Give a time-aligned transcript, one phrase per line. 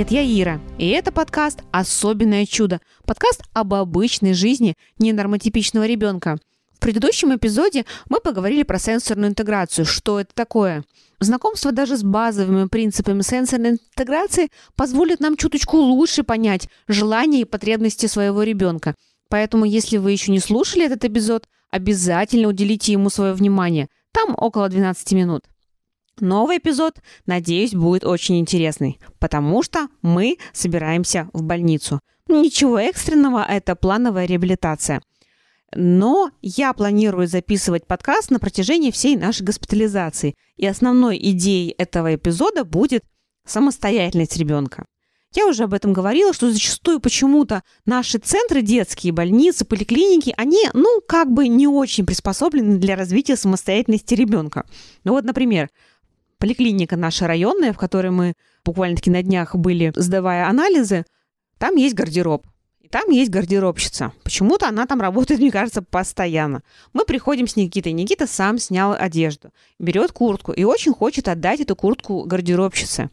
[0.00, 2.80] Привет, я Ира, и это подкаст «Особенное чудо».
[3.04, 6.38] Подкаст об обычной жизни ненормотипичного ребенка.
[6.72, 10.84] В предыдущем эпизоде мы поговорили про сенсорную интеграцию, что это такое.
[11.18, 18.06] Знакомство даже с базовыми принципами сенсорной интеграции позволит нам чуточку лучше понять желания и потребности
[18.06, 18.94] своего ребенка.
[19.28, 23.88] Поэтому, если вы еще не слушали этот эпизод, обязательно уделите ему свое внимание.
[24.12, 25.44] Там около 12 минут.
[26.20, 32.00] Новый эпизод, надеюсь, будет очень интересный, потому что мы собираемся в больницу.
[32.28, 35.00] Ничего экстренного, это плановая реабилитация.
[35.74, 40.34] Но я планирую записывать подкаст на протяжении всей нашей госпитализации.
[40.56, 43.04] И основной идеей этого эпизода будет
[43.46, 44.84] самостоятельность ребенка.
[45.32, 51.00] Я уже об этом говорила, что зачастую почему-то наши центры, детские больницы, поликлиники, они, ну,
[51.06, 54.66] как бы не очень приспособлены для развития самостоятельности ребенка.
[55.04, 55.70] Ну вот, например,
[56.40, 61.04] поликлиника наша районная, в которой мы буквально-таки на днях были, сдавая анализы,
[61.58, 62.44] там есть гардероб.
[62.80, 64.12] И там есть гардеробщица.
[64.24, 66.62] Почему-то она там работает, мне кажется, постоянно.
[66.92, 67.92] Мы приходим с Никитой.
[67.92, 73.10] Никита сам снял одежду, берет куртку и очень хочет отдать эту куртку гардеробщице.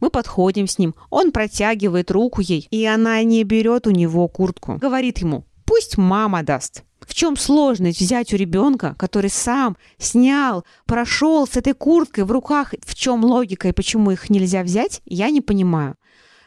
[0.00, 4.78] Мы подходим с ним, он протягивает руку ей, и она не берет у него куртку.
[4.78, 6.84] Говорит ему, пусть мама даст.
[7.00, 12.74] В чем сложность взять у ребенка, который сам снял, прошел с этой курткой в руках?
[12.84, 15.96] В чем логика и почему их нельзя взять, я не понимаю.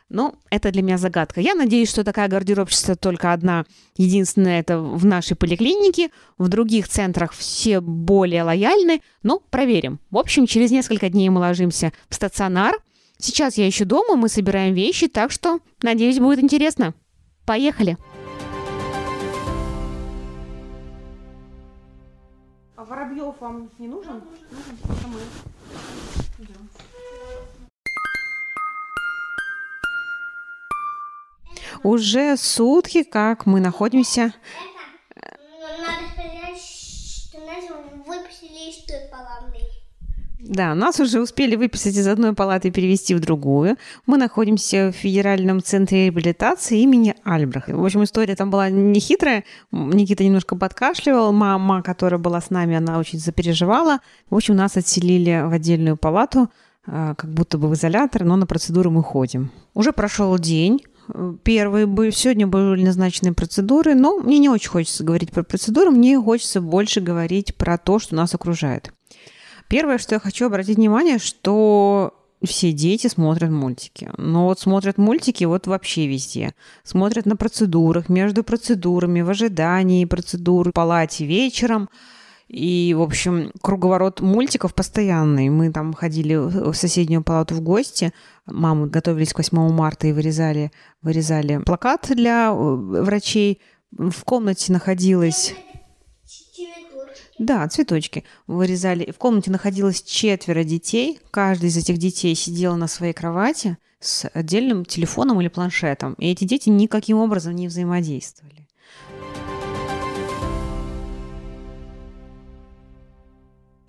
[0.08, 1.42] Но это для меня загадка.
[1.42, 3.66] Я надеюсь, что такая гардеробщица только одна,
[3.98, 6.12] единственная, это в нашей поликлинике.
[6.38, 10.00] В других центрах все более лояльны, но проверим.
[10.12, 12.76] В общем, через несколько дней мы ложимся в стационар.
[13.18, 16.94] Сейчас я еще дома, мы собираем вещи, так что, надеюсь, будет интересно.
[17.46, 17.98] Поехали!
[22.88, 24.22] Воробьев вам не нужен?
[24.52, 24.78] Нужен?
[24.84, 25.20] Это мы.
[26.38, 26.70] Идем.
[31.84, 34.34] Уже сутки, как мы находимся.
[35.16, 37.66] Надо сказать, что нас
[38.06, 39.62] выпустили из той палаты.
[40.56, 43.76] Да, нас уже успели выписать из одной палаты и перевести в другую.
[44.06, 47.76] Мы находимся в Федеральном центре реабилитации имени Альбраха.
[47.76, 49.44] В общем, история там была нехитрая.
[49.74, 51.34] Никита немножко подкашливал.
[51.34, 54.00] Мама, которая была с нами, она очень запереживала.
[54.30, 56.50] В общем, нас отселили в отдельную палату,
[56.88, 59.52] а, как будто бы в изолятор, но на процедуру мы ходим.
[59.74, 60.82] Уже прошел день.
[61.44, 66.18] Первые были, сегодня были назначены процедуры, но мне не очень хочется говорить про процедуры, мне
[66.18, 68.94] хочется больше говорить про то, что нас окружает.
[69.68, 74.10] Первое, что я хочу обратить внимание, что все дети смотрят мультики.
[74.18, 76.54] Но вот смотрят мультики вот вообще везде.
[76.84, 81.90] Смотрят на процедурах, между процедурами, в ожидании процедур, в палате вечером.
[82.48, 85.50] И, в общем, круговорот мультиков постоянный.
[85.50, 88.14] Мы там ходили в соседнюю палату в гости.
[88.46, 90.72] Мамы готовились к 8 марта и вырезали,
[91.02, 93.62] вырезали плакат для э, врачей.
[93.92, 95.56] В комнате находилась
[97.38, 99.12] да, цветочки вырезали.
[99.12, 101.20] В комнате находилось четверо детей.
[101.32, 106.14] Каждый из этих детей сидел на своей кровати с отдельным телефоном или планшетом.
[106.14, 108.68] И эти дети никаким образом не взаимодействовали.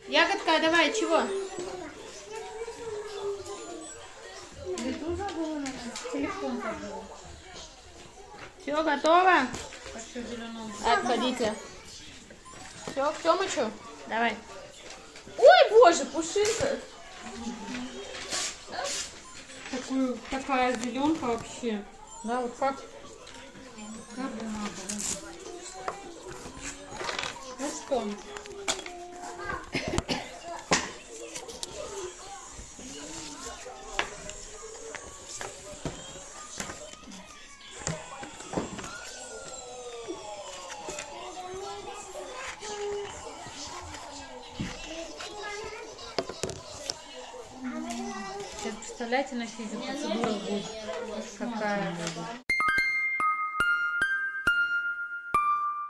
[0.08, 1.22] Ягодка, давай, чего?
[8.60, 9.32] Все, готово?
[10.84, 11.52] Отходите.
[12.96, 13.70] Все, к Тёмычу?
[14.08, 14.34] Давай.
[15.36, 16.78] Ой, боже, пушинка.
[19.70, 21.84] Такую, такая зеленка вообще.
[22.24, 22.76] Да, вот как?
[24.14, 24.30] Как
[27.58, 28.02] Ну что?
[49.36, 50.64] На физиопроцедура будет
[51.38, 51.94] какая.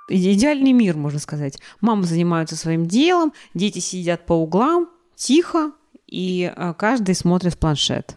[0.08, 1.58] Идеальный мир, можно сказать.
[1.80, 5.72] Мамы занимаются своим делом, дети сидят по углам, тихо,
[6.06, 8.16] и э, каждый смотрит в планшет.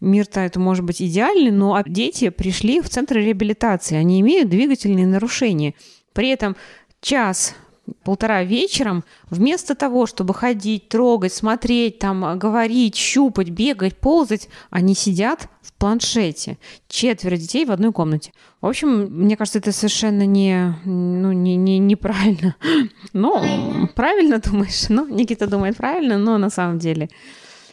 [0.00, 5.06] Мир-то это может быть идеальный, но а дети пришли в центр реабилитации, они имеют двигательные
[5.06, 5.74] нарушения.
[6.12, 6.56] При этом
[7.00, 7.54] час
[8.02, 14.94] полтора вечером, вместо того, чтобы ходить, трогать, смотреть, там, а, говорить, щупать, бегать, ползать, они
[14.94, 16.58] сидят в планшете.
[16.88, 18.32] Четверо детей в одной комнате.
[18.60, 22.56] В общем, мне кажется, это совершенно не, ну, не, не, неправильно.
[23.12, 24.88] Ну, правильно думаешь?
[24.88, 27.08] Ну, Никита думает правильно, но на самом деле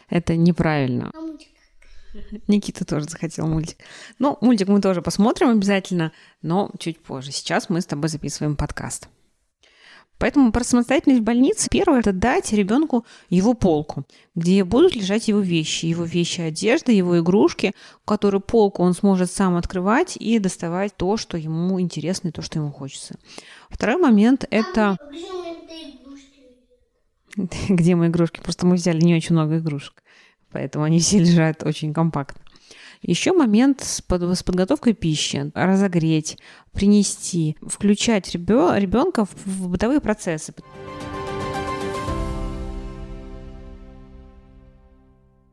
[0.08, 1.10] это неправильно.
[1.12, 1.50] Мамочка,
[2.46, 3.78] Никита тоже захотел мультик.
[4.18, 6.12] Ну, мультик мы тоже посмотрим обязательно,
[6.42, 7.32] но чуть позже.
[7.32, 9.08] Сейчас мы с тобой записываем подкаст.
[10.24, 15.40] Поэтому про самостоятельность в больнице первое– это дать ребенку его полку, где будут лежать его
[15.40, 17.74] вещи, его вещи, одежда, его игрушки,
[18.06, 22.58] которую полку он сможет сам открывать и доставать то, что ему интересно и то, что
[22.58, 23.16] ему хочется.
[23.68, 24.96] Второй момент– это…
[24.96, 24.98] А
[27.68, 28.40] где мои игрушки?
[28.40, 30.02] Просто мы взяли не очень много игрушек,
[30.50, 32.40] поэтому они все лежат очень компактно.
[33.06, 35.52] Еще момент с, под- с подготовкой пищи.
[35.54, 36.38] Разогреть,
[36.72, 40.54] принести, включать ребенка в, в бытовые процессы.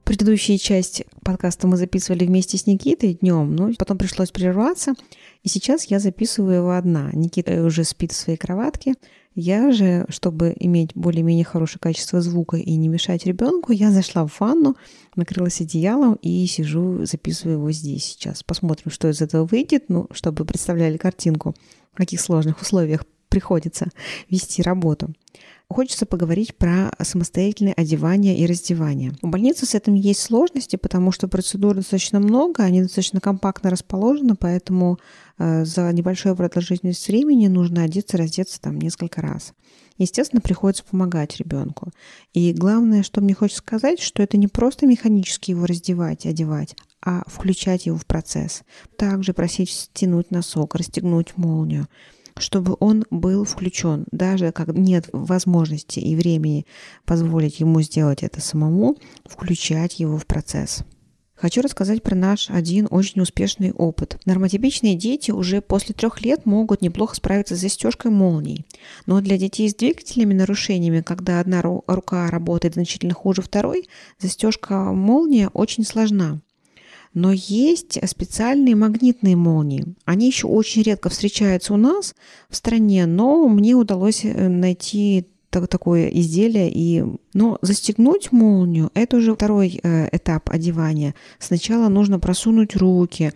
[0.05, 4.93] Предыдущую часть подкаста мы записывали вместе с Никитой днем, но потом пришлось прерваться,
[5.43, 7.09] и сейчас я записываю его одна.
[7.11, 8.93] Никита уже спит в своей кроватке.
[9.33, 14.39] Я же, чтобы иметь более-менее хорошее качество звука и не мешать ребенку, я зашла в
[14.39, 14.75] ванну,
[15.15, 18.43] накрылась одеялом и сижу, записываю его здесь сейчас.
[18.43, 21.55] Посмотрим, что из этого выйдет, ну, чтобы представляли картинку,
[21.93, 23.87] в каких сложных условиях приходится
[24.29, 25.09] вести работу.
[25.69, 29.13] Хочется поговорить про самостоятельное одевание и раздевание.
[29.21, 34.35] У больницы с этим есть сложности, потому что процедур достаточно много, они достаточно компактно расположены,
[34.35, 34.99] поэтому
[35.39, 39.53] э, за небольшую продолжительность времени нужно одеться, раздеться там несколько раз.
[39.97, 41.91] Естественно, приходится помогать ребенку.
[42.33, 47.23] И главное, что мне хочется сказать, что это не просто механически его раздевать, одевать, а
[47.27, 48.63] включать его в процесс.
[48.97, 51.87] Также просить стянуть носок, расстегнуть молнию,
[52.37, 56.65] чтобы он был включен, даже как нет возможности и времени
[57.05, 60.83] позволить ему сделать это самому, включать его в процесс.
[61.41, 64.19] Хочу рассказать про наш один очень успешный опыт.
[64.25, 68.63] Нормотипичные дети уже после трех лет могут неплохо справиться с застежкой молний.
[69.07, 73.89] Но для детей с двигательными нарушениями, когда одна ру- рука работает значительно хуже второй,
[74.19, 76.41] застежка молния очень сложна.
[77.13, 79.95] Но есть специальные магнитные молнии.
[80.05, 82.15] Они еще очень редко встречаются у нас
[82.49, 86.71] в стране, но мне удалось э, найти так- такое изделие.
[86.71, 87.03] И...
[87.33, 91.13] Но застегнуть молнию– это уже второй э, этап одевания.
[91.37, 93.33] Сначала нужно просунуть руки,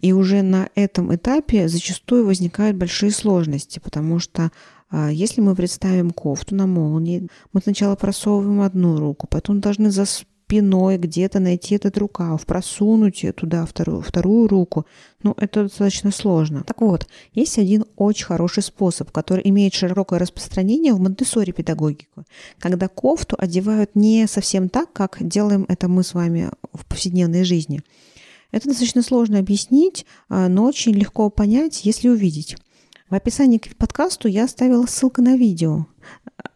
[0.00, 4.52] и уже на этом этапе зачастую возникают большие сложности, потому что
[4.90, 10.04] а, если мы представим кофту на молнии, мы сначала просовываем одну руку, потом должны за
[10.46, 14.86] спиной где-то найти этот рукав, просунуть туда вторую, вторую руку.
[15.22, 16.62] Ну, это достаточно сложно.
[16.64, 22.24] Так вот, есть один очень хороший способ, который имеет широкое распространение в монтессори педагогику,
[22.58, 27.82] когда кофту одевают не совсем так, как делаем это мы с вами в повседневной жизни.
[28.52, 32.56] Это достаточно сложно объяснить, а, но очень легко понять, если увидеть.
[33.10, 35.86] В описании к подкасту я оставила ссылку на видео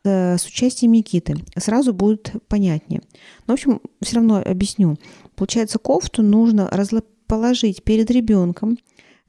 [0.04, 1.36] с участием Никиты.
[1.56, 3.02] Сразу будет понятнее.
[3.46, 4.96] Но, в общем, все равно объясню.
[5.34, 6.68] Получается, кофту нужно
[7.26, 8.76] положить перед ребенком,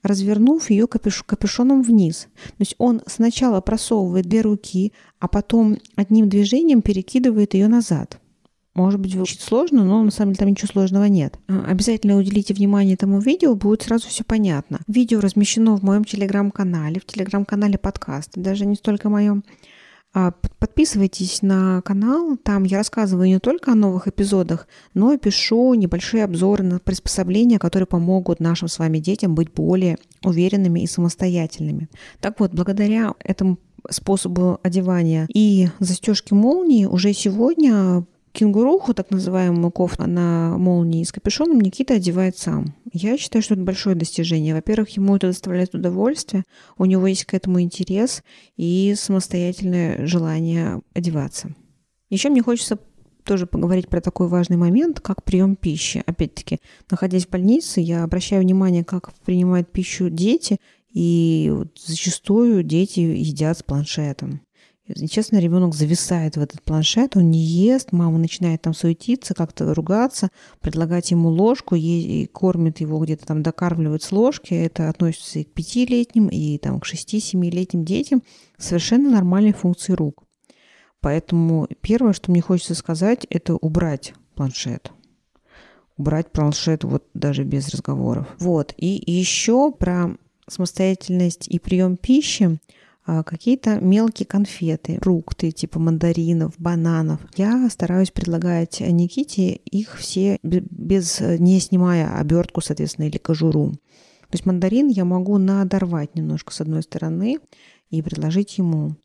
[0.04, 2.28] развернув ее капюш- капюшоном вниз.
[2.46, 8.19] То есть он сначала просовывает две руки, а потом одним движением перекидывает ее назад.
[8.74, 11.38] Может быть, звучит сложно, но на самом деле там ничего сложного нет.
[11.48, 14.80] А, Обязательно уделите внимание этому видео, будет сразу все понятно.
[14.88, 19.44] Видео размещено в моем телеграм-канале, в телеграм-канале подкаста, даже не столько моем.
[20.13, 25.74] А, Подписывайтесь на канал, там я рассказываю не только о новых эпизодах, но и пишу
[25.74, 31.89] небольшие обзоры на приспособления, которые помогут нашим с вами детям быть более уверенными и самостоятельными.
[32.20, 33.58] Так вот, благодаря этому
[33.89, 41.59] способу одевания и застежки молнии уже сегодня кенгуруху, так называемую кофту на молнии с капюшоном,
[41.59, 42.75] Никита одевает сам.
[42.93, 44.53] Я считаю, что это большое достижение.
[44.53, 46.43] Во-первых, ему это доставляет удовольствие,
[46.77, 48.23] у него есть к этому интерес
[48.57, 51.53] и самостоятельное желание одеваться.
[52.09, 52.79] Еще мне хочется
[53.23, 56.03] тоже поговорить про такой важный момент, как прием пищи.
[56.05, 56.59] Опять-таки,
[56.89, 60.57] находясь в больнице, я обращаю внимание, как принимают пищу дети,
[60.91, 64.41] и вот зачастую дети едят с планшетом.
[65.10, 70.29] Честно, ребенок зависает в этот планшет, он не ест, мама начинает там суетиться, как-то ругаться,
[70.60, 74.53] предлагать ему ложку, е- и кормит его где-то там, докармливает с ложки.
[74.53, 78.24] Это относится и к пятилетним, и там, к шести-семилетним детям.
[78.57, 80.24] Совершенно нормальные функции рук.
[81.00, 84.91] Поэтому первое, что мне хочется сказать, это убрать планшет.
[85.98, 88.27] Убрать планшет вот даже без разговоров.
[88.39, 88.74] Вот.
[88.77, 90.15] И еще про
[90.48, 92.60] самостоятельность и прием пищи
[93.25, 97.20] какие-то мелкие конфеты, фрукты типа мандаринов, бананов.
[97.36, 103.72] Я стараюсь предлагать Никите их все бе- без, не снимая обертку, соответственно, или кожуру.
[103.72, 107.39] То есть мандарин я могу надорвать немножко с одной стороны
[107.89, 108.96] и предложить ему.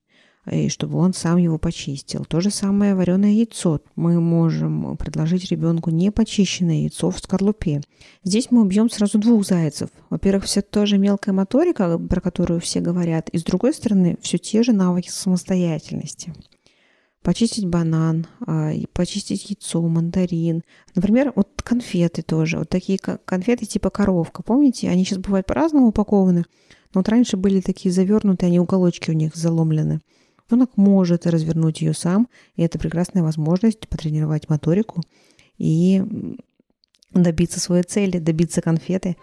[0.50, 2.25] И чтобы он сам его почистил.
[2.25, 3.81] То же самое вареное яйцо.
[3.97, 7.81] Мы можем предложить ребенку не почищенное яйцо в скорлупе.
[8.23, 9.91] Здесь мы убьем сразу двух зайцев.
[10.11, 14.38] Во-первых, все та же мелкая моторика, про которую все говорят, и с другой стороны, все
[14.38, 16.33] те же навыки самостоятельности
[17.26, 20.62] почистить банан, а, почистить яйцо, мандарин.
[20.95, 22.59] Например, вот конфеты тоже.
[22.59, 24.45] Вот такие конфеты типа коровка.
[24.45, 26.45] Помните, они сейчас бывают по-разному упакованы.
[26.95, 30.00] Но вот раньше были такие завернутые, они уголочки у них заломлены.
[30.49, 35.00] Ребенок может развернуть ее сам, и это прекрасная возможность потренировать моторику
[35.59, 36.03] и
[37.12, 39.17] добиться своей цели, добиться конфеты.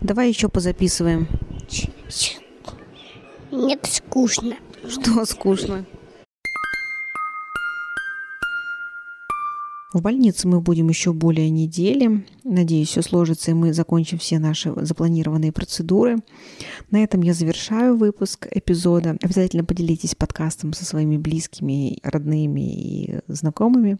[0.00, 1.28] Давай еще позаписываем.
[3.52, 4.56] Нет, скучно.
[4.88, 5.84] Что скучно?
[9.90, 12.22] В больнице мы будем еще более недели.
[12.44, 16.18] Надеюсь, все сложится, и мы закончим все наши запланированные процедуры.
[16.90, 19.16] На этом я завершаю выпуск эпизода.
[19.22, 23.96] Обязательно поделитесь подкастом со своими близкими, родными и знакомыми.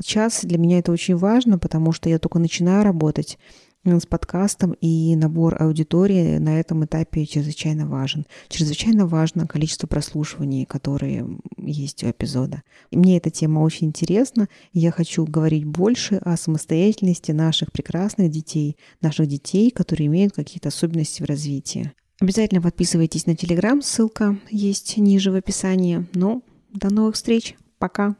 [0.00, 3.38] Сейчас для меня это очень важно, потому что я только начинаю работать
[3.84, 8.26] с подкастом, и набор аудитории на этом этапе чрезвычайно важен.
[8.48, 12.62] Чрезвычайно важно количество прослушиваний, которые есть у эпизода.
[12.90, 19.26] Мне эта тема очень интересна, я хочу говорить больше о самостоятельности наших прекрасных детей, наших
[19.26, 21.92] детей, которые имеют какие-то особенности в развитии.
[22.20, 26.06] Обязательно подписывайтесь на Телеграм, ссылка есть ниже в описании.
[26.14, 26.42] Ну,
[26.72, 28.16] до новых встреч, пока!